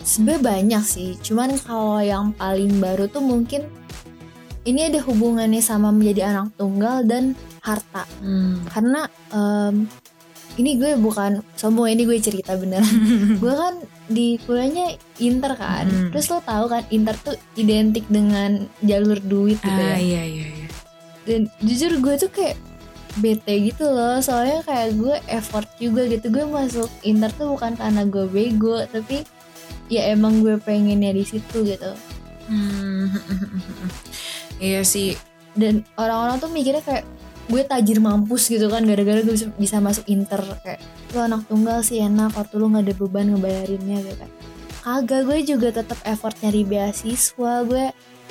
[0.01, 1.11] Sebenarnya banyak sih.
[1.21, 3.69] Cuman kalau yang paling baru tuh mungkin
[4.61, 8.05] ini ada hubungannya sama menjadi anak tunggal dan harta.
[8.19, 8.65] hmm.
[8.67, 9.87] Karena em,
[10.61, 12.93] ini gue bukan sombong ini gue cerita beneran.
[13.43, 13.75] gue kan
[14.07, 15.89] di kuliahnya inter kan.
[15.89, 16.11] Hmm.
[16.13, 19.99] terus lo tahu kan inter tuh identik dengan jalur duit gitu Ah ya?
[19.99, 20.69] iya iya iya.
[21.25, 22.61] Dan jujur gue tuh kayak
[23.19, 24.21] bete gitu loh.
[24.21, 26.29] Soalnya kayak gue effort juga gitu.
[26.29, 29.25] Gue masuk inter tuh bukan karena gue bego tapi
[29.89, 31.91] ya emang gue pengennya di situ gitu.
[32.47, 33.09] Hmm.
[34.61, 35.17] Iya sih.
[35.57, 37.09] Dan orang-orang tuh mikirnya kayak
[37.51, 40.79] gue tajir mampus gitu kan gara-gara gue bisa, bisa masuk inter kayak
[41.11, 44.31] lu anak tunggal sih enak waktu lu nggak ada beban ngebayarinnya gitu kan.
[44.81, 47.85] Kagak gue juga tetap effort nyari beasiswa gue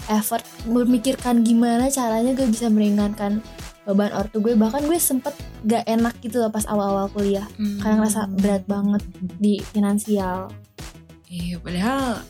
[0.09, 3.43] effort memikirkan gimana caranya gue bisa meringankan
[3.83, 4.55] beban ortu gue.
[4.55, 5.35] Bahkan gue sempet
[5.67, 7.45] gak enak gitu loh pas awal-awal kuliah.
[7.59, 7.83] Hmm.
[7.83, 9.03] karena ngerasa berat banget
[9.37, 10.49] di finansial.
[11.29, 12.23] Iya padahal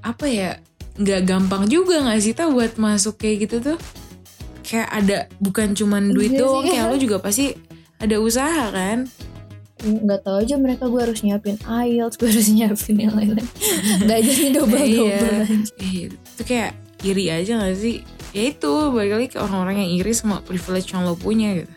[0.00, 0.56] Apa ya
[0.96, 3.78] nggak gampang juga gak sih Ta buat masuk kayak gitu tuh
[4.70, 6.70] Kayak ada Bukan cuman duit Iya doang sih.
[6.78, 7.46] Kayak lo juga pasti
[7.98, 9.10] Ada usaha kan
[9.80, 13.48] nggak tahu aja mereka gue harus nyiapin IELTS gue harus nyiapin yang lain-lain
[14.04, 15.20] belajarnya double double Iya.
[15.80, 18.04] Iya, itu kayak iri aja gak sih?
[18.30, 21.72] Ya itu, balik lagi ke orang-orang yang iri sama privilege yang lo punya gitu.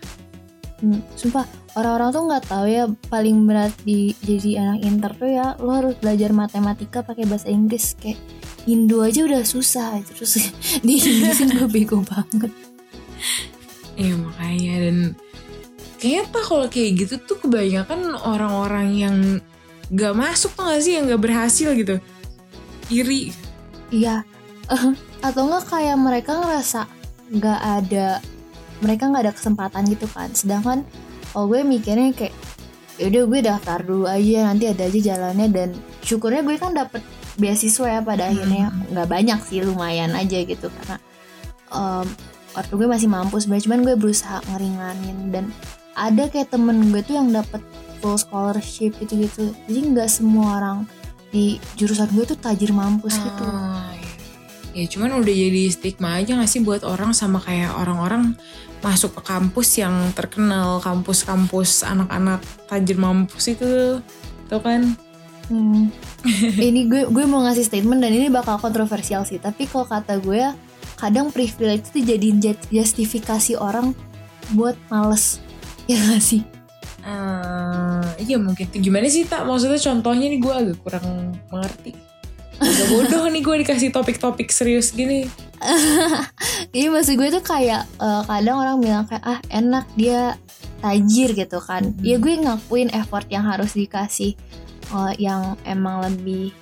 [0.84, 1.48] Hmm, sumpah
[1.80, 5.96] orang-orang tuh nggak tahu ya paling berat di jadi anak inter tuh ya lo harus
[5.98, 8.20] belajar matematika pakai bahasa Inggris kayak
[8.68, 10.52] Indo aja udah susah terus
[10.86, 12.52] di Inggrisin gue bego banget
[13.94, 14.74] Iya makanya.
[14.90, 14.98] Dan
[16.02, 19.16] kayaknya pak kalau kayak gitu tuh kebanyakan orang-orang yang
[19.94, 20.98] gak masuk tuh gak sih?
[20.98, 21.96] Yang gak berhasil gitu.
[22.92, 23.32] Iri.
[23.94, 24.26] iya.
[24.72, 26.88] Eh, atau nggak kayak mereka ngerasa
[27.36, 28.24] nggak ada
[28.80, 30.32] mereka nggak ada kesempatan gitu kan.
[30.32, 30.88] Sedangkan
[31.32, 32.36] kalau gue mikirnya kayak
[33.02, 35.48] yaudah gue daftar dulu aja nanti ada aja jalannya.
[35.52, 35.70] Dan
[36.04, 37.04] syukurnya gue kan dapet
[37.40, 38.72] beasiswa ya pada akhirnya.
[38.92, 40.68] Nggak banyak sih lumayan aja gitu.
[40.72, 40.98] Karena
[41.72, 42.08] em,
[42.54, 45.18] ortu gue masih mampu sebenarnya cuman gue berusaha ngeringanin.
[45.34, 45.46] Dan
[45.94, 47.62] ada kayak temen gue tuh yang dapet
[48.02, 49.54] full scholarship gitu-gitu.
[49.70, 50.78] Jadi nggak semua orang
[51.34, 53.44] di jurusan gue tuh tajir mampus gitu.
[53.44, 54.13] Ah, iya.
[54.74, 58.34] Ya cuman udah jadi stigma aja gak sih buat orang sama kayak orang-orang
[58.82, 64.02] masuk ke kampus yang terkenal kampus-kampus anak-anak tajir mampus itu
[64.50, 64.98] tuh kan?
[65.50, 65.94] Hmm.
[66.70, 69.38] ini gue gue mau ngasih statement dan ini bakal kontroversial sih.
[69.38, 70.52] Tapi kalau kata gue ya
[71.04, 73.92] kadang privilege itu jat- justifikasi orang
[74.56, 75.39] buat males.
[75.84, 76.39] Ya gak sih?
[77.04, 78.72] Eh, iya mungkin.
[78.72, 81.92] Tuh gimana sih tak maksudnya contohnya nih gue agak kurang mengerti.
[82.56, 85.28] Agak bodoh nih gue dikasih topik-topik serius gini.
[86.74, 90.39] Iya maksud gue tuh kayak eh, kadang orang bilang kayak ah enak dia
[90.80, 91.92] tajir gitu kan.
[91.92, 92.00] Hmm.
[92.00, 94.39] Ya gue ngakuin effort yang harus dikasih
[94.96, 96.56] eh, yang emang lebih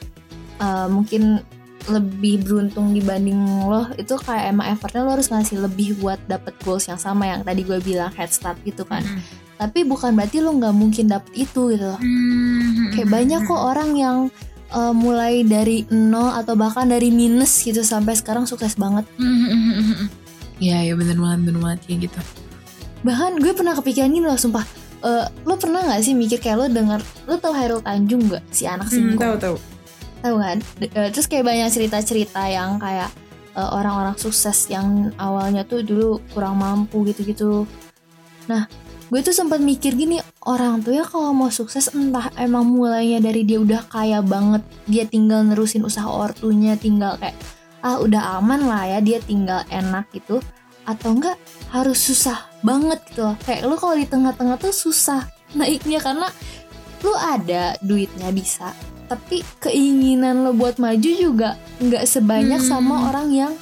[0.58, 1.46] eh, mungkin
[1.90, 6.86] lebih beruntung dibanding lo itu kayak emang effortnya lo harus ngasih lebih buat dapet goals
[6.86, 9.02] yang sama yang tadi gue bilang head start gitu kan.
[9.58, 12.02] Tapi bukan berarti lo nggak mungkin dapet itu gitu loh.
[12.02, 12.94] Hmm.
[12.94, 14.18] Kayak banyak kok orang yang
[14.74, 19.06] eh, mulai dari nol atau bahkan dari minus gitu sampai sekarang sukses banget.
[20.62, 22.22] Iya ya bener banget bener banget kayak gitu
[23.02, 24.62] bahkan gue pernah kepikiran gini loh sumpah
[25.02, 28.70] Eh, lo pernah nggak sih mikir kayak lo denger lo tau Hairul Tanjung nggak si
[28.70, 29.56] anak singkong tahu tahu
[30.22, 30.58] tahu kan?
[30.82, 33.10] Eh, terus kayak banyak cerita-cerita yang kayak
[33.58, 37.66] eh, orang-orang sukses yang awalnya tuh dulu kurang mampu gitu-gitu.
[38.48, 38.70] Nah
[39.12, 43.44] gue tuh sempat mikir gini orang tuh ya kalau mau sukses entah emang mulainya dari
[43.44, 47.36] dia udah kaya banget dia tinggal nerusin usaha ortunya tinggal kayak
[47.84, 50.40] ah udah aman lah ya dia tinggal enak gitu.
[50.88, 51.38] Atau enggak
[51.70, 53.36] harus susah banget gitu loh.
[53.44, 56.32] Kayak lu kalau di tengah-tengah tuh susah naiknya karena
[57.02, 58.72] lu ada duitnya bisa
[59.12, 62.70] tapi keinginan lo buat maju juga nggak sebanyak Hmm.
[62.72, 63.54] sama orang yang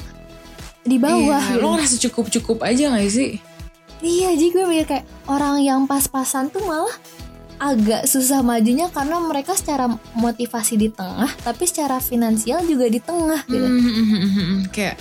[0.81, 1.59] di bawah Iya, gitu.
[1.59, 3.41] lo ngerasa cukup-cukup aja gak sih
[3.99, 6.93] Iya, jadi gue mikir kayak orang yang pas-pasan tuh malah
[7.57, 13.43] agak susah majunya karena mereka secara motivasi di tengah, tapi secara finansial juga di tengah
[13.43, 13.67] gitu.
[13.67, 14.95] Hmm, kayak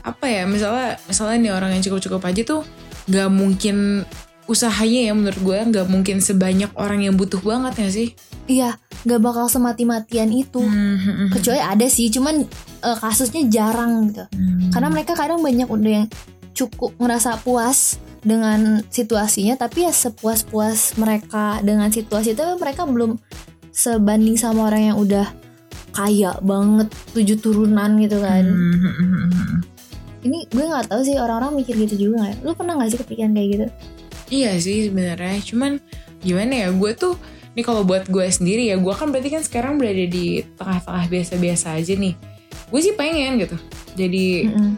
[0.00, 2.62] apa ya misalnya misalnya nih orang yang cukup-cukup aja tuh
[3.04, 4.08] nggak mungkin
[4.44, 8.08] usahanya ya menurut gue nggak mungkin sebanyak orang yang butuh banget ya sih
[8.42, 8.70] Iya,
[9.02, 10.62] gak bakal semati-matian itu.
[10.62, 12.46] Hmm, Kecuali ada sih, cuman
[12.80, 14.24] eh, kasusnya jarang gitu.
[14.70, 16.06] Karena mereka kadang banyak udah yang
[16.52, 23.18] cukup ngerasa puas dengan situasinya, tapi ya sepuas-puas mereka dengan situasi itu mereka belum
[23.72, 25.26] sebanding sama orang yang udah
[25.92, 28.44] kaya banget tujuh turunan gitu kan.
[28.46, 29.60] Hmm,
[30.22, 32.30] Ini gue nggak tahu sih orang-orang mikir gitu juga nggak?
[32.30, 32.36] ya?
[32.46, 33.66] Lu pernah gak sih kepikiran kayak gitu?
[34.32, 35.72] Iya sih sebenarnya, cuman
[36.22, 37.18] gimana ya gue tuh
[37.52, 41.76] nih kalau buat gue sendiri ya gue kan berarti kan sekarang berada di tengah-tengah biasa-biasa
[41.76, 42.14] aja nih.
[42.72, 43.56] Gue sih pengen gitu.
[43.92, 44.72] Jadi Mm-mm.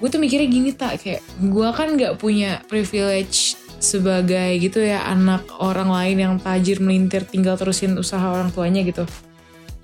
[0.00, 5.46] gue tuh mikirnya gini tak kayak gue kan nggak punya privilege sebagai gitu ya anak
[5.62, 9.04] orang lain yang tajir melintir tinggal terusin usaha orang tuanya gitu.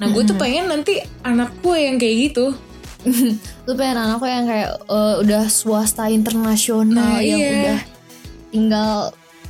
[0.01, 2.57] Nah gue tuh pengen nanti anak gue yang kayak gitu.
[3.69, 7.53] Lu pengen anak lo yang kayak eh, udah swasta internasional Nah, yang iya.
[7.53, 7.79] udah
[8.49, 8.95] tinggal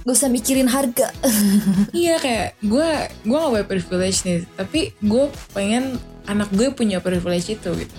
[0.04, 1.08] gak usah mikirin harga.
[1.96, 2.88] iya kayak gue
[3.24, 5.24] gue gak punya privilege nih tapi gue
[5.56, 5.96] pengen
[6.28, 7.96] anak gue punya privilege itu gitu.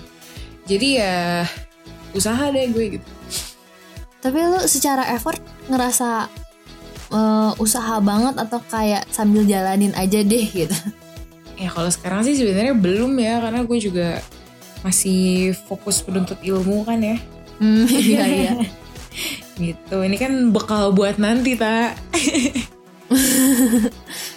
[0.66, 1.46] Jadi ya
[2.14, 3.08] usaha deh gue gitu.
[4.22, 6.30] Tapi lu secara effort ngerasa
[7.10, 10.74] eh, usaha banget atau kayak sambil jalanin aja deh gitu.
[11.56, 14.08] Ya kalau sekarang sih sebenarnya belum ya karena gue juga
[14.84, 17.16] masih fokus penuntut ilmu kan ya.
[17.58, 18.52] Hmm, iya iya.
[19.56, 19.96] Gitu.
[19.96, 21.94] Ini kan bekal buat nanti tak.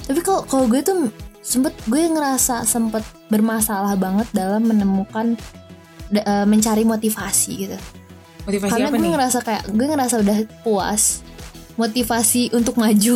[0.08, 1.10] Tapi kalau kalau gue tuh
[1.42, 5.34] sempet gue ngerasa sempet bermasalah banget dalam menemukan
[6.08, 7.78] da- eh, mencari motivasi gitu.
[8.46, 9.12] Motivasi Karena apa gue nih?
[9.14, 11.02] ngerasa kayak gue ngerasa udah puas
[11.76, 13.16] motivasi untuk maju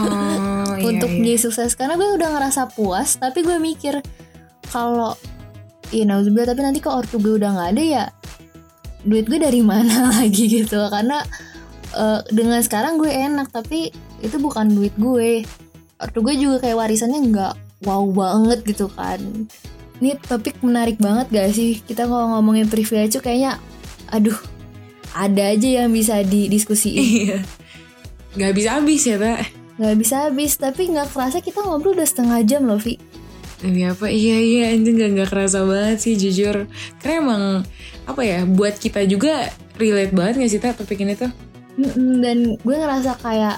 [0.00, 1.14] Oh, iya, untuk iya.
[1.14, 4.00] menjadi sukses karena gue udah ngerasa puas tapi gue mikir
[4.64, 5.12] kalau
[5.92, 8.04] ya nauzubillah tapi nanti kalau ortu gue udah nggak ada ya
[9.04, 10.80] duit gue dari mana lagi gitu.
[10.88, 11.20] Karena
[11.94, 13.92] eh, dengan sekarang gue enak tapi
[14.24, 15.44] itu bukan duit gue.
[16.00, 17.54] Ortu gue juga kayak warisannya nggak
[17.86, 19.20] wow banget gitu kan.
[20.02, 21.78] Ini topik menarik banget gak sih?
[21.78, 23.62] Kita kalau ngomongin privilege tuh kayaknya
[24.10, 24.36] aduh
[25.14, 26.98] ada aja yang bisa didiskusiin.
[27.14, 27.38] Iya.
[28.34, 29.46] Gak bisa habis ya tak?
[29.74, 32.94] nggak bisa habis tapi nggak kerasa kita ngobrol udah setengah jam loh Vi
[33.64, 34.12] Demi apa?
[34.12, 36.68] Iya iya anjing gak, gak kerasa banget sih jujur.
[37.00, 37.42] Karena emang
[38.04, 39.48] apa ya buat kita juga
[39.80, 41.32] relate banget gak sih tak topik ini tuh?
[41.96, 43.56] Dan gue ngerasa kayak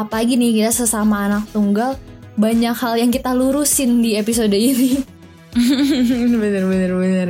[0.00, 2.00] apalagi nih kita sesama anak tunggal
[2.40, 5.04] banyak hal yang kita lurusin di episode ini
[6.40, 7.28] bener bener bener.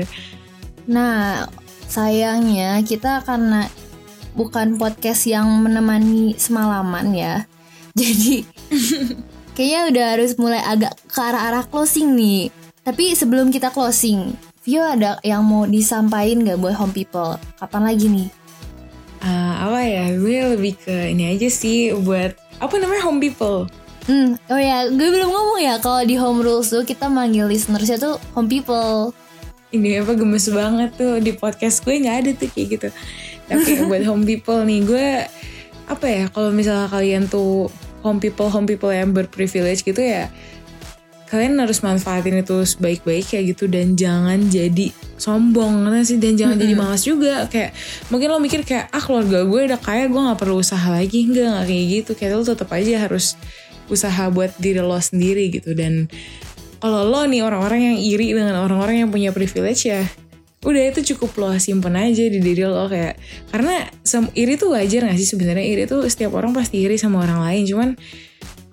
[0.87, 1.42] nah
[1.90, 3.66] sayangnya kita karena
[4.32, 7.35] bukan podcast yang menemani semalaman ya.
[8.00, 8.48] Jadi
[9.55, 12.49] kayaknya udah harus mulai agak ke arah-arah closing nih.
[12.83, 17.35] Tapi sebelum kita closing, Vio ada yang mau disampaikan gak buat home people?
[17.59, 18.29] Kapan lagi nih?
[19.23, 23.71] Ah, apa ya gue lebih ke ini aja sih buat apa namanya home people
[24.03, 28.03] Hmm, oh ya, gue belum ngomong ya kalau di home rules tuh kita manggil listenersnya
[28.03, 29.15] tuh home people.
[29.71, 32.88] ini apa gemes banget tuh di podcast gue nggak ada tuh kayak gitu
[33.49, 35.09] tapi buat home people nih gue
[35.88, 40.29] apa ya kalau misalnya kalian tuh home people home people yang berprivilege gitu ya
[41.33, 46.21] kalian harus manfaatin itu sebaik-baik kayak gitu dan jangan jadi sombong karena sih?
[46.21, 47.49] Dan jangan jadi malas juga.
[47.49, 47.73] Kayak
[48.12, 51.25] mungkin lo mikir kayak ah keluarga gue udah kaya gue nggak perlu usaha lagi.
[51.25, 52.11] Enggak nggak kayak gitu.
[52.21, 53.41] Kayak lo tetap aja harus
[53.88, 55.73] usaha buat diri lo sendiri gitu.
[55.73, 56.12] Dan
[56.85, 60.05] kalau lo nih orang-orang yang iri dengan orang-orang yang punya privilege ya
[60.62, 63.18] udah itu cukup lo simpen aja di diri lo kayak
[63.51, 63.90] karena
[64.38, 65.66] iri tuh wajar gak sih sebenarnya?
[65.66, 67.88] Iri tuh setiap orang pasti iri sama orang lain cuman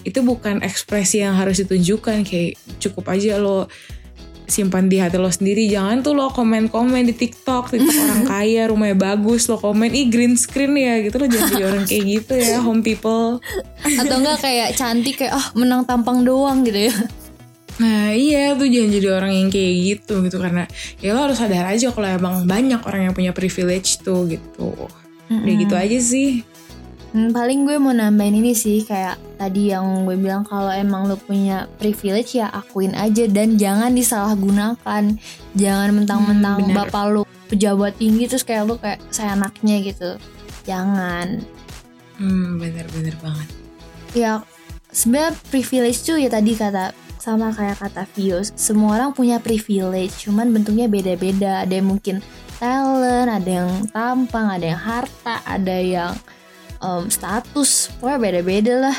[0.06, 3.68] itu bukan ekspresi yang harus ditunjukkan kayak cukup aja lo
[4.50, 5.70] simpan di hati lo sendiri.
[5.70, 10.34] Jangan tuh lo komen-komen di TikTok TikTok orang kaya rumahnya bagus lo komen ih green
[10.36, 13.42] screen ya gitu lo jangan jadi orang kayak gitu ya home people.
[13.86, 16.96] Atau enggak kayak cantik kayak ah menang tampang doang gitu ya.
[17.80, 20.68] Nah iya tuh jangan jadi orang yang kayak gitu gitu karena
[21.00, 24.76] ya lo harus sadar aja kalau emang banyak orang yang punya privilege tuh gitu.
[25.32, 26.44] Udah gitu aja sih.
[27.10, 31.18] Hmm, paling gue mau nambahin ini sih kayak tadi yang gue bilang kalau emang lo
[31.18, 35.18] punya privilege ya akuin aja dan jangan disalahgunakan.
[35.58, 40.22] Jangan mentang-mentang Hmm, bapak lo pejabat tinggi terus kayak lo kayak saya anaknya gitu.
[40.70, 41.42] Jangan.
[42.22, 43.48] Hmm bener-bener banget.
[44.14, 44.44] Ya
[44.94, 50.50] sebenarnya privilege tuh ya tadi kata sama kayak kata Vios, semua orang punya privilege, cuman
[50.56, 51.64] bentuknya beda-beda.
[51.68, 52.16] Ada yang mungkin
[52.60, 56.14] talent, ada yang tampang, ada yang harta, ada yang
[56.80, 58.98] em, status, pokoknya beda-beda lah.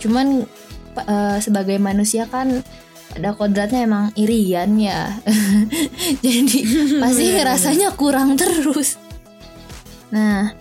[0.00, 0.48] Cuman
[0.96, 2.64] eh, sebagai manusia kan
[3.10, 5.18] ada kodratnya emang irian ya.
[6.24, 6.58] Jadi
[6.98, 8.96] pasti ngerasanya kurang terus.
[10.10, 10.54] Nah,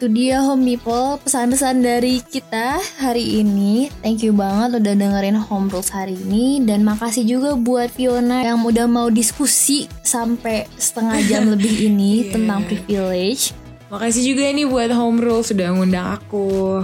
[0.00, 3.92] itu dia home people pesan-pesan dari kita hari ini.
[4.00, 8.64] Thank you banget udah dengerin home rules hari ini dan makasih juga buat Fiona yang
[8.64, 12.32] udah mau diskusi sampai setengah jam lebih ini Yeah.
[12.32, 13.52] tentang privilege.
[13.92, 16.80] Makasih juga nih buat Home Rule sudah ngundang aku.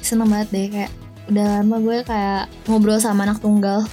[0.00, 0.92] Seneng banget deh kayak
[1.28, 3.84] udah lama gue kayak ngobrol sama anak tunggal.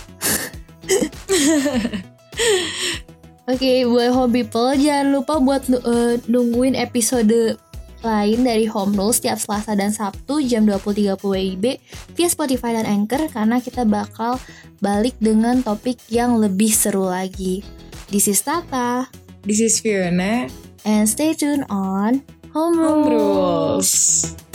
[3.52, 7.60] Oke, buat home people jangan lupa buat uh, nungguin episode
[8.04, 11.66] lain dari Home Rules setiap Selasa dan Sabtu jam 20.30 WIB
[12.14, 14.38] via Spotify dan Anchor karena kita bakal
[14.84, 17.64] balik dengan topik yang lebih seru lagi.
[18.12, 19.08] This is Tata
[19.42, 20.52] This is Fiona.
[20.84, 24.36] and stay tuned on Home Home Rules.
[24.38, 24.53] Rules.